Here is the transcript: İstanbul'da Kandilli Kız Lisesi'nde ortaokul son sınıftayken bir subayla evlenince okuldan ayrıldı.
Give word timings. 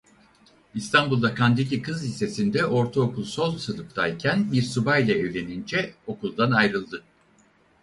İstanbul'da 0.75 1.33
Kandilli 1.33 1.81
Kız 1.81 2.03
Lisesi'nde 2.03 2.65
ortaokul 2.65 3.23
son 3.23 3.57
sınıftayken 3.57 4.51
bir 4.51 4.61
subayla 4.61 5.13
evlenince 5.13 5.93
okuldan 6.07 6.51
ayrıldı. 6.51 7.03